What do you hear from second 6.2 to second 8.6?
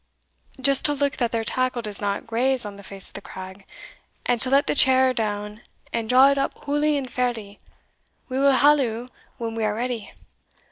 it up hooly and fairly; we will